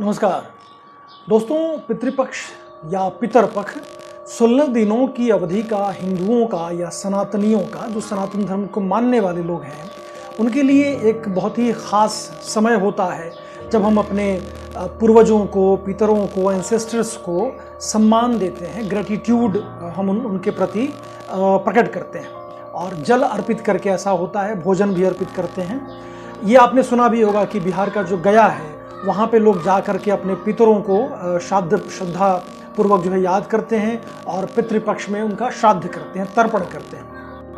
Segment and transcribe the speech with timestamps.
[0.00, 0.42] नमस्कार।
[1.28, 2.38] दोस्तों पितृपक्ष
[2.92, 3.74] या पितरपक्ष
[4.28, 9.20] सोलह दिनों की अवधि का हिंदुओं का या सनातनियों का जो सनातन धर्म को मानने
[9.20, 9.90] वाले लोग हैं
[10.40, 12.12] उनके लिए एक बहुत ही ख़ास
[12.44, 13.32] समय होता है
[13.72, 14.28] जब हम अपने
[14.76, 17.50] पूर्वजों को पितरों को एंसेस्टर्स को
[17.82, 19.58] सम्मान देते हैं ग्रेटिट्यूड
[19.96, 20.88] हम उन, उनके प्रति
[21.30, 22.30] प्रकट करते हैं।
[22.72, 25.86] और जल अर्पित करके ऐसा होता है भोजन भी अर्पित करते हैं।
[26.44, 29.78] ये आपने सुना भी होगा कि बिहार का जो गया है वहाँ पे लोग जा
[29.80, 32.32] कर के अपने पितरों को श्राद्ध श्रद्धा
[32.76, 36.96] पूर्वक जो है याद करते हैं और पितृपक्ष में उनका श्राद्ध करते हैं, तर्पण करते
[36.96, 37.06] हैं।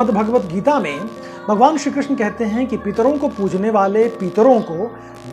[0.01, 0.99] भगवत गीता में
[1.47, 4.85] भगवान श्री कृष्ण कहते हैं कि पितरों को पूजने वाले पितरों को,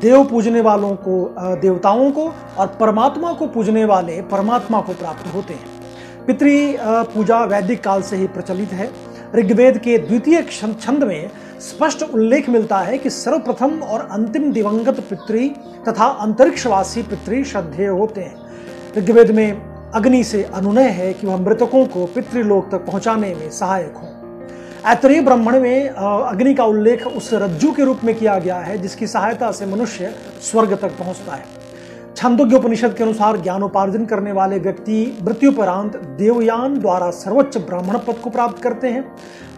[0.03, 5.55] देव पूजने वालों को देवताओं को और परमात्मा को पूजने वाले परमात्मा को प्राप्त होते
[5.55, 6.49] हैं। पितृ
[7.15, 8.91] पूजा वैदिक काल से ही प्रचलित है।
[9.35, 11.31] ऋग्वेद के द्वितीय छंद में
[11.61, 15.49] स्पष्ट उल्लेख मिलता है कि सर्वप्रथम और अंतिम दिवंगत पितृ
[15.89, 21.85] तथा अंतरिक्षवासी पितृ श्रद्धेय होते हैं। ऋग्वेद में अग्नि से अनुनय है कि वह मृतकों
[21.87, 24.07] को पितृलोक तक पहुँचाने में सहायक हो।
[24.87, 29.07] ऐतरीय ब्राह्मण में अग्नि का उल्लेख उस रज्जु के रूप में किया गया है, जिसकी
[29.07, 31.45] सहायता से मनुष्य स्वर्ग तक पहुँचता है।
[32.17, 38.31] छंदोग्य उपनिषद के अनुसार ज्ञानोपार्जन करने वाले व्यक्ति मृत्युपरांत देवयान द्वारा सर्वोच्च ब्राह्मण पद को
[38.31, 39.05] प्राप्त करते हैं।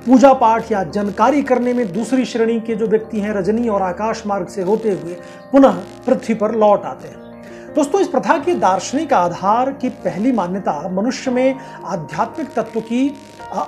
[0.07, 4.23] पूजा पाठ या जानकारी करने में दूसरी श्रेणी के जो व्यक्ति हैं, रजनी और आकाश
[4.27, 5.17] मार्ग से होते हुए
[5.53, 5.73] पुनः
[6.07, 7.17] पृथ्वी पर लौट आते हैं।
[7.75, 13.15] दोस्तों, इस प्रथा के दार्शनिक आधार की पहली मान्यता मनुष्य में आध्यात्मिक तत्व की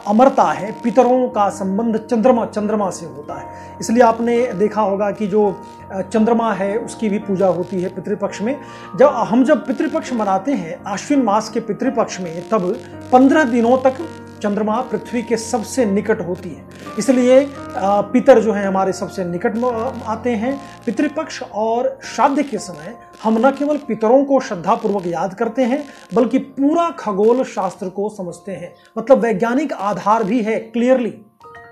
[0.06, 5.26] अमरता है। पितरों का संबंध चंद्रमा चंद्रमा से होता है। इसलिए आपने देखा होगा कि
[5.26, 5.60] जो
[5.94, 8.56] चंद्रमा है, उसकी भी पूजा होती है पितृपक्ष में।
[8.98, 12.78] जब, हम जब पितृपक्ष मनाते हैं आश्विन मास के पितृपक्ष में, तब
[13.12, 13.94] पंद्रह दिनों तक
[14.42, 16.64] चंद्रमा पृथ्वी के सबसे निकट होती है।
[16.98, 19.58] इसलिए पितर जो है हमारे सबसे निकट
[20.06, 25.62] आते हैं। पितृपक्ष और श्राद्ध के समय हम न केवल पितरों को श्रद्धापूर्वक याद करते
[25.62, 25.84] हैं,
[26.14, 31.14] बल्कि पूरा खगोल शास्त्र को समझते हैं। मतलब वैज्ञानिक आधार भी है क्लियरली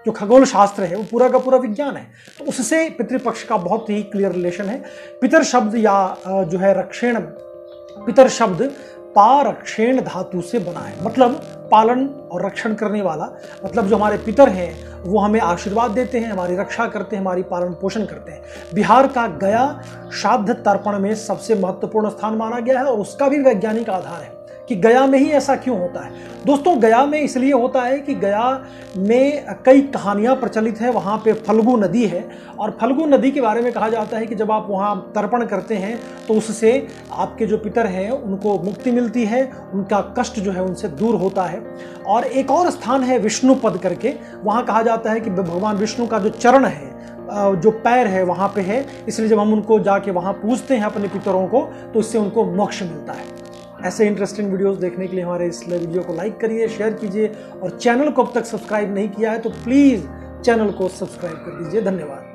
[0.06, 2.06] जो खगोल शास्त्र है, वो पूरा का पूरा विज्ञान है।
[2.39, 4.83] तो उससे पितृपक्ष का बहुत ही क्लियर रिलेशन है।
[5.21, 7.21] पितर शब्द या जो है रक्षेण,
[8.06, 8.62] पितर शब्द
[9.16, 11.41] पारक्षेण धातु से बना है। मतलब
[11.71, 13.28] पालन और रक्षण करने वाला
[13.65, 17.43] मतलब जो हमारे पितर हैं, वो हमें आशीर्वाद देते हैं, हमारी रक्षा करते हैं, हमारी
[17.43, 18.43] पालन पोषण करते हैं।
[18.75, 19.82] बिहार का गया
[20.15, 24.40] श्राद्ध तर्पण में सबसे महत्वपूर्ण स्थान माना गया है और उसका भी वैज्ञानिक आधार है।
[24.70, 26.10] कि गया में ही ऐसा क्यों होता है?
[26.47, 28.42] दोस्तों, गया में इसलिए होता है कि गया
[28.98, 32.25] में कई कहानियाँ प्रचलित हैं। वहाँ पे फल्गु नदी है
[32.58, 35.76] और फल्गु नदी के बारे में कहा जाता है कि जब आप वहाँ तर्पण करते
[35.76, 35.98] हैं
[36.28, 39.42] तो उससे आपके जो पितर हैं, उनको मुक्ति मिलती है,
[39.75, 41.60] उनका कष्ट जो है उनसे दूर होता है।
[42.06, 44.14] और एक और स्थान है विष्णु पद करके।
[44.44, 46.88] वहाँ कहा जाता है कि भगवान विष्णु का जो चरण है
[47.32, 51.08] जो पैर है वहाँ पे है। इसलिए जब हम उनको जाके वहाँ पूजते हैं अपने
[51.08, 51.60] पितरों को
[51.94, 53.25] तो इससे उनको मोक्ष मिलता है।
[53.85, 57.33] ऐसे इंटरेस्टिंग वीडियोस देखने के लिए हमारे इस वीडियो को लाइक करिए शेयर कीजिए
[57.63, 60.07] और चैनल को अब तक सब्सक्राइब नहीं किया है तो प्लीज़
[60.45, 62.30] चैनल को सब्सक्राइब कर दीजिए। धन्यवाद।